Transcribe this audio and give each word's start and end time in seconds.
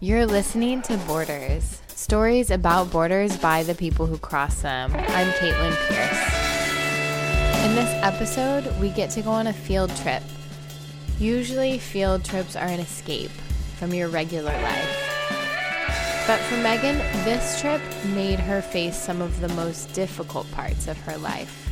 You're 0.00 0.26
listening 0.26 0.82
to 0.82 0.96
Borders. 0.96 1.82
Stories 1.88 2.52
about 2.52 2.88
borders 2.92 3.36
by 3.36 3.64
the 3.64 3.74
people 3.74 4.06
who 4.06 4.16
cross 4.16 4.62
them. 4.62 4.92
I'm 4.94 5.26
Caitlin 5.32 5.74
Pierce. 5.88 7.64
In 7.64 7.74
this 7.74 7.92
episode, 8.04 8.72
we 8.80 8.90
get 8.90 9.10
to 9.10 9.22
go 9.22 9.32
on 9.32 9.48
a 9.48 9.52
field 9.52 9.90
trip. 9.96 10.22
Usually, 11.18 11.78
field 11.78 12.24
trips 12.24 12.54
are 12.54 12.68
an 12.68 12.78
escape 12.78 13.32
from 13.76 13.92
your 13.92 14.06
regular 14.06 14.52
life. 14.62 16.24
But 16.28 16.38
for 16.42 16.58
Megan, 16.58 16.98
this 17.24 17.60
trip 17.60 17.82
made 18.14 18.38
her 18.38 18.62
face 18.62 18.96
some 18.96 19.20
of 19.20 19.40
the 19.40 19.48
most 19.48 19.92
difficult 19.94 20.48
parts 20.52 20.86
of 20.86 20.96
her 20.98 21.18
life. 21.18 21.64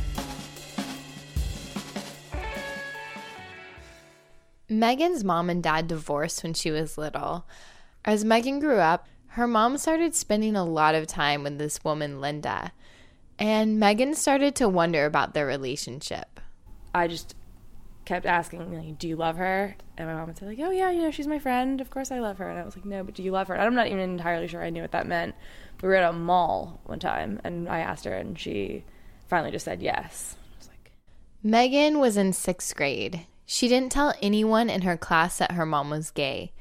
Megan's 4.67 5.23
mom 5.23 5.49
and 5.49 5.63
dad 5.63 5.87
divorced 5.87 6.43
when 6.43 6.53
she 6.53 6.71
was 6.71 6.97
little. 6.97 7.45
As 8.07 8.23
Megan 8.23 8.59
grew 8.61 8.77
up, 8.77 9.05
her 9.31 9.47
mom 9.47 9.77
started 9.77 10.15
spending 10.15 10.55
a 10.55 10.63
lot 10.63 10.95
of 10.95 11.07
time 11.07 11.43
with 11.43 11.57
this 11.57 11.83
woman, 11.83 12.21
Linda. 12.21 12.71
And 13.37 13.77
Megan 13.81 14.13
started 14.13 14.55
to 14.55 14.69
wonder 14.69 15.05
about 15.05 15.33
their 15.33 15.45
relationship. 15.45 16.39
I 16.95 17.07
just 17.09 17.35
kept 18.05 18.25
asking, 18.25 18.73
like, 18.73 18.97
"Do 18.97 19.09
you 19.09 19.17
love 19.17 19.35
her?" 19.35 19.75
And 19.97 20.07
my 20.07 20.13
mom 20.13 20.27
would 20.27 20.37
say, 20.37 20.45
"Like, 20.45 20.59
oh 20.61 20.71
yeah, 20.71 20.89
you 20.89 21.01
know, 21.01 21.11
she's 21.11 21.27
my 21.27 21.37
friend. 21.37 21.81
Of 21.81 21.89
course 21.89 22.09
I 22.09 22.19
love 22.19 22.37
her." 22.37 22.49
And 22.49 22.57
I 22.57 22.63
was 22.63 22.77
like, 22.77 22.85
"No, 22.85 23.03
but 23.03 23.13
do 23.13 23.21
you 23.21 23.31
love 23.31 23.49
her?" 23.49 23.55
And 23.55 23.63
I'm 23.63 23.75
not 23.75 23.87
even 23.87 23.99
entirely 23.99 24.47
sure 24.47 24.63
I 24.63 24.69
knew 24.69 24.83
what 24.83 24.93
that 24.93 25.05
meant. 25.05 25.35
We 25.81 25.89
were 25.89 25.95
at 25.95 26.09
a 26.09 26.13
mall 26.13 26.79
one 26.85 26.99
time, 26.99 27.41
and 27.43 27.67
I 27.67 27.79
asked 27.79 28.05
her, 28.05 28.13
and 28.13 28.39
she 28.39 28.85
finally 29.27 29.51
just 29.51 29.65
said 29.65 29.81
yes. 29.81 30.37
Was 30.57 30.69
like, 30.69 30.93
Megan 31.43 31.99
was 31.99 32.15
in 32.15 32.31
sixth 32.31 32.73
grade. 32.73 33.27
She 33.45 33.67
didn't 33.67 33.91
tell 33.91 34.13
anyone 34.21 34.69
in 34.69 34.83
her 34.83 34.95
class 34.95 35.37
that 35.39 35.51
her 35.51 35.65
mom 35.65 35.89
was 35.89 36.09
gay, 36.09 36.53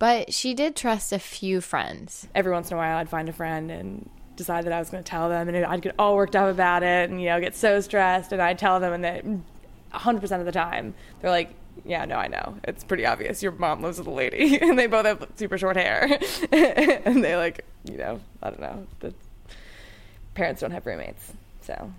but 0.00 0.32
she 0.32 0.54
did 0.54 0.74
trust 0.74 1.12
a 1.12 1.18
few 1.20 1.60
friends. 1.60 2.26
every 2.34 2.50
once 2.50 2.70
in 2.70 2.74
a 2.74 2.78
while, 2.78 2.96
I'd 2.96 3.10
find 3.10 3.28
a 3.28 3.32
friend 3.32 3.70
and 3.70 4.08
decide 4.34 4.64
that 4.64 4.72
I 4.72 4.78
was 4.78 4.88
going 4.88 5.04
to 5.04 5.08
tell 5.08 5.28
them, 5.28 5.48
and 5.48 5.64
I'd 5.64 5.82
get 5.82 5.94
all 5.98 6.16
worked 6.16 6.34
up 6.34 6.50
about 6.50 6.82
it, 6.82 7.10
and 7.10 7.20
you 7.20 7.28
know, 7.28 7.38
get 7.38 7.54
so 7.54 7.80
stressed, 7.82 8.32
and 8.32 8.40
I'd 8.40 8.58
tell 8.58 8.80
them, 8.80 8.94
and 8.94 9.04
then 9.04 9.44
100% 9.92 10.40
of 10.40 10.46
the 10.46 10.52
time, 10.52 10.94
they're 11.20 11.30
like, 11.30 11.52
"Yeah, 11.84 12.06
no, 12.06 12.16
I 12.16 12.28
know. 12.28 12.56
It's 12.64 12.82
pretty 12.82 13.04
obvious. 13.04 13.42
Your 13.42 13.52
mom 13.52 13.82
lives 13.82 13.98
with 13.98 14.06
a 14.06 14.10
lady, 14.10 14.58
and 14.62 14.78
they 14.78 14.86
both 14.86 15.04
have 15.04 15.26
super 15.36 15.58
short 15.58 15.76
hair, 15.76 16.18
and 16.52 17.22
they 17.22 17.36
like, 17.36 17.66
you 17.84 17.98
know, 17.98 18.20
I 18.42 18.48
don't 18.48 18.60
know. 18.60 18.86
The 19.00 19.12
parents 20.34 20.62
don't 20.62 20.70
have 20.70 20.86
roommates, 20.86 21.34
so 21.60 21.92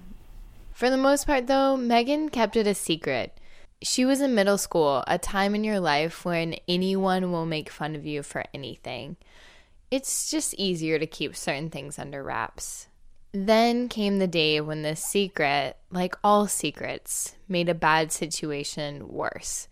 For 0.73 0.90
the 0.90 0.97
most 0.97 1.28
part, 1.28 1.45
though, 1.45 1.78
Megan 1.78 2.29
kept 2.29 2.56
it 2.56 2.66
a 2.66 2.73
secret. 2.73 3.38
She 3.83 4.05
was 4.05 4.21
in 4.21 4.35
middle 4.35 4.57
school, 4.57 5.03
a 5.07 5.17
time 5.17 5.55
in 5.55 5.63
your 5.63 5.79
life 5.79 6.23
when 6.23 6.55
anyone 6.67 7.31
will 7.31 7.45
make 7.45 7.69
fun 7.69 7.95
of 7.95 8.05
you 8.05 8.21
for 8.21 8.45
anything. 8.53 9.17
It's 9.89 10.29
just 10.29 10.53
easier 10.53 10.99
to 10.99 11.07
keep 11.07 11.35
certain 11.35 11.69
things 11.69 11.97
under 11.97 12.23
wraps. 12.23 12.87
Then 13.33 13.89
came 13.89 14.19
the 14.19 14.27
day 14.27 14.61
when 14.61 14.83
this 14.83 15.03
secret, 15.03 15.77
like 15.89 16.15
all 16.23 16.47
secrets, 16.47 17.35
made 17.47 17.69
a 17.69 17.73
bad 17.73 18.11
situation 18.11 19.07
worse. 19.07 19.67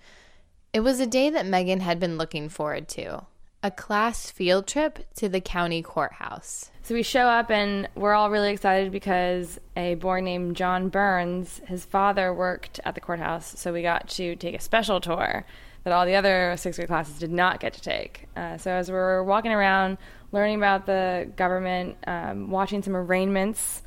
It 0.74 0.80
was 0.80 1.00
a 1.00 1.08
day 1.08 1.30
that 1.30 1.46
Megan 1.46 1.82
had 1.82 2.00
been 2.00 2.18
looking 2.18 2.50
forward 2.50 2.88
to 2.90 3.26
a 3.62 3.72
class 3.72 4.32
field 4.32 4.68
trip 4.68 5.06
to 5.16 5.28
the 5.28 5.42
county 5.42 5.82
courthouse. 5.82 6.72
So 6.82 6.96
we 6.96 7.04
show 7.04 7.28
up 7.28 7.52
and 7.52 7.88
we're 7.96 8.14
all 8.14 8.32
really 8.32 8.52
excited 8.52 8.92
because 8.92 9.60
a 9.76 9.96
boy 9.96 10.22
named 10.22 10.56
John 10.56 10.90
Burns, 10.90 11.62
his 11.68 11.86
father 11.86 12.34
worked 12.34 12.80
at 12.86 12.96
the 12.96 13.02
courthouse, 13.02 13.60
so 13.60 13.72
we 13.74 13.82
got 13.82 14.10
to 14.10 14.36
take 14.36 14.56
a 14.56 14.62
special 14.62 15.00
tour 15.00 15.46
that 15.84 15.94
all 15.94 16.06
the 16.06 16.16
other 16.16 16.56
sixth 16.58 16.78
grade 16.78 16.88
classes 16.88 17.20
did 17.20 17.32
not 17.32 17.60
get 17.60 17.74
to 17.74 17.82
take. 17.82 18.28
Uh, 18.36 18.58
so 18.58 18.72
as 18.72 18.90
we 18.90 18.96
were 18.96 19.24
walking 19.24 19.52
around, 19.52 19.98
learning 20.32 20.58
about 20.58 20.86
the 20.86 21.30
government, 21.36 21.98
um, 22.08 22.50
watching 22.50 22.82
some 22.82 22.96
arraignments 22.96 23.82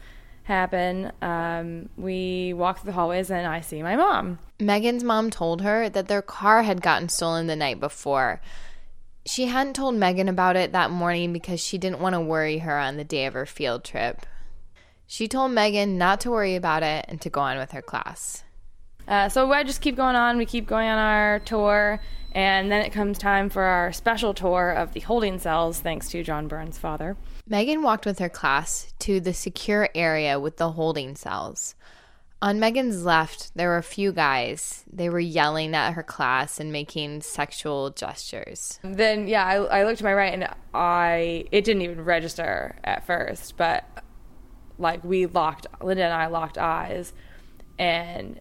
happen, 0.44 1.12
um, 1.22 1.88
we 1.96 2.52
walk 2.52 2.78
through 2.80 2.86
the 2.86 2.92
hallways 2.92 3.30
and 3.30 3.46
I 3.46 3.60
see 3.60 3.82
my 3.82 3.96
mom. 3.96 4.38
Megan's 4.60 5.04
mom 5.04 5.30
told 5.30 5.62
her 5.62 5.88
that 5.88 6.08
their 6.08 6.22
car 6.22 6.62
had 6.62 6.82
gotten 6.82 7.08
stolen 7.08 7.46
the 7.46 7.56
night 7.56 7.80
before. 7.80 8.40
She 9.24 9.46
hadn't 9.46 9.74
told 9.74 9.94
Megan 9.94 10.28
about 10.28 10.56
it 10.56 10.72
that 10.72 10.90
morning 10.90 11.32
because 11.32 11.60
she 11.60 11.78
didn't 11.78 12.00
want 12.00 12.14
to 12.14 12.20
worry 12.20 12.58
her 12.58 12.78
on 12.78 12.96
the 12.96 13.04
day 13.04 13.26
of 13.26 13.34
her 13.34 13.46
field 13.46 13.84
trip. 13.84 14.26
She 15.06 15.28
told 15.28 15.52
Megan 15.52 15.98
not 15.98 16.20
to 16.22 16.30
worry 16.30 16.56
about 16.56 16.82
it 16.82 17.04
and 17.08 17.20
to 17.20 17.30
go 17.30 17.40
on 17.40 17.58
with 17.58 17.72
her 17.72 17.82
class. 17.82 18.42
Uh, 19.06 19.28
so 19.28 19.50
I 19.52 19.62
just 19.62 19.80
keep 19.80 19.96
going 19.96 20.16
on. 20.16 20.38
We 20.38 20.46
keep 20.46 20.66
going 20.66 20.88
on 20.88 20.98
our 20.98 21.40
tour, 21.40 22.00
and 22.32 22.70
then 22.70 22.84
it 22.84 22.92
comes 22.92 23.18
time 23.18 23.50
for 23.50 23.62
our 23.62 23.92
special 23.92 24.32
tour 24.32 24.70
of 24.70 24.92
the 24.92 25.00
holding 25.00 25.38
cells, 25.38 25.80
thanks 25.80 26.08
to 26.10 26.22
John 26.22 26.48
Burns' 26.48 26.78
father. 26.78 27.16
Megan 27.46 27.82
walked 27.82 28.06
with 28.06 28.20
her 28.20 28.28
class 28.28 28.92
to 29.00 29.20
the 29.20 29.34
secure 29.34 29.88
area 29.94 30.40
with 30.40 30.56
the 30.56 30.72
holding 30.72 31.14
cells. 31.16 31.74
On 32.42 32.58
Megan's 32.58 33.04
left, 33.04 33.53
there 33.54 33.69
were 33.69 33.76
a 33.76 33.84
few 33.84 34.10
guys. 34.10 34.82
They 34.92 35.08
were 35.08 35.20
yelling 35.20 35.76
at 35.76 35.92
her 35.92 36.03
class 36.03 36.58
and 36.58 36.72
making 36.72 37.20
sexual 37.20 37.91
gestures. 37.91 38.80
Then 38.82 39.28
yeah, 39.28 39.47
I, 39.47 39.54
I 39.54 39.84
looked 39.84 39.98
to 39.98 40.04
my 40.04 40.12
right, 40.12 40.34
and 40.34 40.48
I 40.75 41.44
it 41.52 41.62
didn't 41.62 41.82
even 41.82 42.05
register 42.05 42.75
at 42.82 43.06
first, 43.06 43.56
but 43.56 43.84
like 44.76 45.05
we 45.05 45.26
locked, 45.26 45.69
Linda 45.81 46.02
and 46.02 46.12
I 46.12 46.26
locked 46.26 46.58
eyes, 46.58 47.12
and 47.78 48.40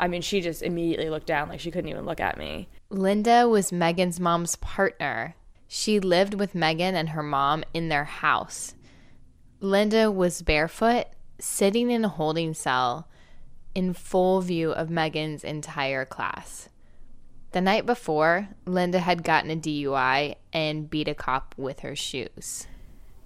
I 0.00 0.08
mean 0.08 0.22
she 0.22 0.40
just 0.40 0.62
immediately 0.62 1.10
looked 1.10 1.26
down, 1.26 1.50
like 1.50 1.60
she 1.60 1.70
couldn't 1.70 1.90
even 1.90 2.06
look 2.06 2.20
at 2.20 2.38
me. 2.38 2.70
Linda 2.88 3.46
was 3.46 3.70
Megan's 3.70 4.18
mom's 4.18 4.56
partner. 4.56 5.36
She 5.68 6.00
lived 6.00 6.32
with 6.32 6.54
Megan 6.54 6.94
and 6.94 7.10
her 7.10 7.22
mom 7.22 7.64
in 7.74 7.90
their 7.90 8.04
house. 8.04 8.74
Linda 9.60 10.10
was 10.10 10.40
barefoot, 10.40 11.08
sitting 11.38 11.90
in 11.90 12.02
a 12.02 12.08
holding 12.08 12.54
cell 12.54 13.08
in 13.76 13.92
full 13.92 14.40
view 14.40 14.72
of 14.72 14.88
Megan's 14.88 15.44
entire 15.44 16.06
class. 16.06 16.70
The 17.52 17.60
night 17.60 17.84
before, 17.84 18.48
Linda 18.64 18.98
had 18.98 19.22
gotten 19.22 19.50
a 19.50 19.56
DUI 19.56 20.36
and 20.50 20.88
beat 20.88 21.08
a 21.08 21.14
cop 21.14 21.54
with 21.58 21.80
her 21.80 21.94
shoes. 21.94 22.66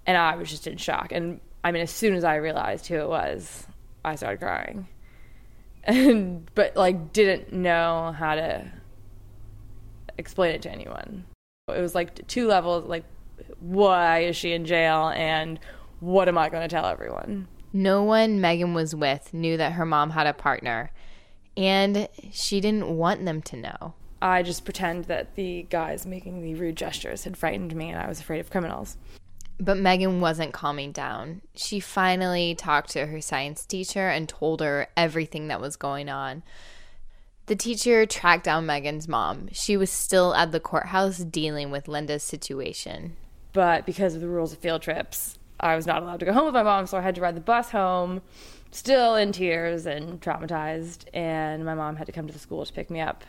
and 0.05 0.17
I 0.17 0.35
was 0.35 0.49
just 0.49 0.67
in 0.67 0.75
shock. 0.75 1.13
And 1.13 1.39
I 1.63 1.71
mean, 1.71 1.81
as 1.81 1.91
soon 1.91 2.15
as 2.15 2.25
I 2.25 2.35
realized 2.35 2.87
who 2.87 2.95
it 2.95 3.07
was, 3.07 3.65
I 4.03 4.15
started 4.15 4.41
crying, 4.41 4.87
and 5.85 6.53
but 6.53 6.75
like 6.75 7.13
didn't 7.13 7.53
know 7.53 8.13
how 8.17 8.35
to 8.35 8.69
explain 10.17 10.55
it 10.55 10.63
to 10.63 10.71
anyone. 10.71 11.25
It 11.69 11.79
was 11.79 11.95
like 11.95 12.27
two 12.27 12.47
levels. 12.47 12.85
Like 12.85 13.05
why 13.61 14.23
is 14.23 14.35
she 14.35 14.51
in 14.51 14.65
jail 14.65 15.09
and 15.15 15.59
what 15.99 16.27
am 16.27 16.37
I 16.37 16.49
going 16.49 16.67
to 16.67 16.73
tell 16.73 16.85
everyone? 16.87 17.47
No 17.73 18.03
one 18.03 18.41
Megan 18.41 18.73
was 18.73 18.93
with 18.93 19.33
knew 19.33 19.57
that 19.57 19.73
her 19.73 19.85
mom 19.85 20.11
had 20.11 20.27
a 20.27 20.33
partner, 20.33 20.91
and 21.55 22.07
she 22.31 22.59
didn't 22.59 22.89
want 22.89 23.25
them 23.25 23.41
to 23.43 23.57
know. 23.57 23.93
I 24.21 24.43
just 24.43 24.65
pretend 24.65 25.05
that 25.05 25.35
the 25.35 25.63
guys 25.69 26.05
making 26.05 26.41
the 26.41 26.55
rude 26.55 26.75
gestures 26.75 27.23
had 27.23 27.37
frightened 27.37 27.75
me 27.75 27.89
and 27.89 27.99
I 27.99 28.07
was 28.07 28.19
afraid 28.19 28.39
of 28.39 28.51
criminals. 28.51 28.97
But 29.59 29.77
Megan 29.77 30.21
wasn't 30.21 30.53
calming 30.53 30.91
down. 30.91 31.41
She 31.55 31.79
finally 31.79 32.55
talked 32.55 32.91
to 32.91 33.07
her 33.07 33.21
science 33.21 33.65
teacher 33.65 34.09
and 34.09 34.29
told 34.29 34.61
her 34.61 34.87
everything 34.95 35.47
that 35.47 35.61
was 35.61 35.75
going 35.75 36.07
on. 36.09 36.43
The 37.47 37.55
teacher 37.55 38.05
tracked 38.05 38.43
down 38.43 38.65
Megan's 38.65 39.07
mom. 39.07 39.49
She 39.51 39.75
was 39.75 39.89
still 39.89 40.33
at 40.35 40.51
the 40.51 40.59
courthouse 40.59 41.17
dealing 41.19 41.71
with 41.71 41.87
Linda's 41.87 42.23
situation. 42.23 43.17
But 43.53 43.85
because 43.85 44.15
of 44.15 44.21
the 44.21 44.29
rules 44.29 44.53
of 44.53 44.59
field 44.59 44.83
trips, 44.83 45.37
I 45.61 45.75
was 45.75 45.87
not 45.87 46.01
allowed 46.01 46.19
to 46.19 46.25
go 46.25 46.33
home 46.33 46.45
with 46.45 46.53
my 46.53 46.63
mom, 46.63 46.87
so 46.87 46.97
I 46.97 47.01
had 47.01 47.15
to 47.15 47.21
ride 47.21 47.35
the 47.35 47.41
bus 47.41 47.69
home, 47.69 48.21
still 48.71 49.15
in 49.15 49.31
tears 49.31 49.85
and 49.85 50.19
traumatized. 50.19 51.05
And 51.13 51.63
my 51.63 51.75
mom 51.75 51.95
had 51.95 52.07
to 52.07 52.11
come 52.11 52.27
to 52.27 52.33
the 52.33 52.39
school 52.39 52.65
to 52.65 52.73
pick 52.73 52.89
me 52.89 52.99
up. 52.99 53.23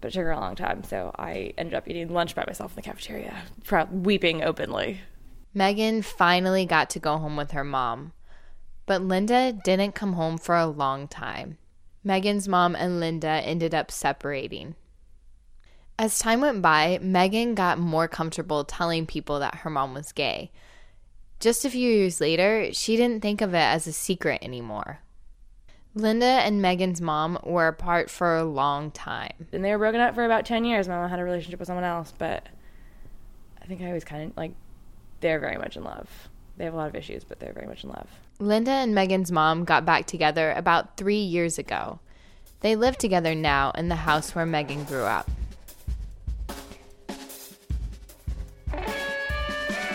But 0.00 0.08
it 0.08 0.14
took 0.14 0.24
her 0.24 0.30
a 0.30 0.40
long 0.40 0.54
time, 0.54 0.84
so 0.84 1.12
I 1.18 1.52
ended 1.58 1.74
up 1.74 1.88
eating 1.88 2.12
lunch 2.12 2.34
by 2.34 2.44
myself 2.46 2.72
in 2.72 2.76
the 2.76 2.82
cafeteria, 2.82 3.42
weeping 3.90 4.42
openly. 4.42 5.00
Megan 5.52 6.02
finally 6.02 6.66
got 6.66 6.88
to 6.90 6.98
go 6.98 7.16
home 7.18 7.36
with 7.36 7.50
her 7.52 7.64
mom. 7.64 8.12
But 8.84 9.02
Linda 9.02 9.52
didn't 9.52 9.92
come 9.96 10.12
home 10.12 10.38
for 10.38 10.54
a 10.54 10.66
long 10.66 11.08
time. 11.08 11.58
Megan's 12.04 12.46
mom 12.46 12.76
and 12.76 13.00
Linda 13.00 13.26
ended 13.26 13.74
up 13.74 13.90
separating. 13.90 14.76
As 15.98 16.18
time 16.18 16.42
went 16.42 16.62
by, 16.62 17.00
Megan 17.02 17.54
got 17.54 17.78
more 17.78 18.06
comfortable 18.06 18.64
telling 18.64 19.06
people 19.06 19.40
that 19.40 19.56
her 19.56 19.70
mom 19.70 19.94
was 19.94 20.12
gay. 20.12 20.52
Just 21.38 21.64
a 21.64 21.70
few 21.70 21.90
years 21.90 22.20
later, 22.20 22.72
she 22.72 22.96
didn't 22.96 23.22
think 23.22 23.40
of 23.40 23.52
it 23.52 23.58
as 23.58 23.86
a 23.86 23.92
secret 23.92 24.42
anymore. 24.42 25.00
Linda 25.94 26.26
and 26.26 26.60
Megan's 26.60 27.00
mom 27.00 27.38
were 27.42 27.68
apart 27.68 28.10
for 28.10 28.36
a 28.36 28.44
long 28.44 28.90
time. 28.90 29.32
And 29.52 29.64
they 29.64 29.70
were 29.72 29.78
broken 29.78 30.00
up 30.00 30.14
for 30.14 30.24
about 30.24 30.44
10 30.44 30.64
years. 30.64 30.88
My 30.88 30.96
mom 30.96 31.08
had 31.08 31.18
a 31.18 31.24
relationship 31.24 31.58
with 31.58 31.66
someone 31.66 31.84
else, 31.84 32.12
but 32.16 32.46
I 33.62 33.66
think 33.66 33.80
I 33.80 33.86
always 33.86 34.04
kind 34.04 34.30
of 34.30 34.36
like 34.36 34.52
they're 35.20 35.40
very 35.40 35.56
much 35.56 35.76
in 35.76 35.84
love. 35.84 36.08
They 36.56 36.64
have 36.64 36.74
a 36.74 36.76
lot 36.76 36.88
of 36.88 36.94
issues, 36.94 37.24
but 37.24 37.40
they're 37.40 37.52
very 37.52 37.66
much 37.66 37.84
in 37.84 37.90
love. 37.90 38.08
Linda 38.38 38.70
and 38.70 38.94
Megan's 38.94 39.32
mom 39.32 39.64
got 39.64 39.84
back 39.84 40.06
together 40.06 40.52
about 40.52 40.96
three 40.96 41.20
years 41.20 41.58
ago. 41.58 42.00
They 42.60 42.76
live 42.76 42.98
together 42.98 43.34
now 43.34 43.70
in 43.72 43.88
the 43.88 43.96
house 43.96 44.34
where 44.34 44.46
Megan 44.46 44.84
grew 44.84 45.04
up. 45.04 45.30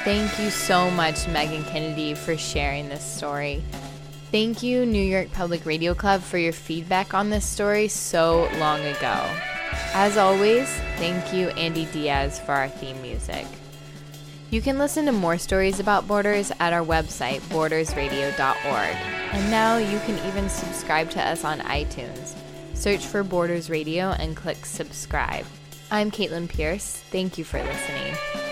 Thank 0.04 0.40
you 0.40 0.50
so 0.50 0.90
much, 0.90 1.28
Megan 1.28 1.64
Kennedy, 1.66 2.16
for 2.16 2.36
sharing 2.36 2.90
this 2.90 3.04
story. 3.04 3.62
Thank 4.32 4.64
you, 4.64 4.86
New 4.86 5.04
York 5.04 5.32
Public 5.32 5.64
Radio 5.64 5.94
Club, 5.94 6.22
for 6.22 6.40
your 6.40 6.54
feedback 6.54 7.14
on 7.14 7.30
this 7.30 7.46
story 7.46 7.88
so 7.88 8.50
long 8.58 8.80
ago. 8.80 9.30
As 9.94 10.18
always, 10.18 10.68
thank 10.98 11.34
you, 11.34 11.50
Andy 11.50 11.86
Diaz, 11.86 12.40
for 12.40 12.54
our 12.54 12.68
theme 12.68 13.00
music. 13.04 13.46
You 14.50 14.60
can 14.60 14.80
listen 14.80 15.06
to 15.06 15.12
more 15.12 15.38
stories 15.38 15.80
about 15.80 16.08
borders 16.08 16.52
at 16.60 16.74
our 16.74 16.84
website, 16.84 17.42
bordersradio.org. 17.42 18.96
And 19.34 19.52
now 19.52 19.78
you 19.78 20.00
can 20.00 20.18
even 20.28 20.50
subscribe 20.50 21.12
to 21.12 21.22
us 21.22 21.46
on 21.46 21.60
iTunes. 21.60 22.36
Search 22.74 23.06
for 23.06 23.24
Borders 23.24 23.70
Radio 23.70 24.10
and 24.12 24.36
click 24.36 24.66
subscribe. 24.66 25.46
I'm 25.92 26.10
Caitlin 26.10 26.50
Pierce. 26.50 27.04
Thank 27.12 27.38
you 27.38 27.44
for 27.44 27.62
listening. 27.62 28.51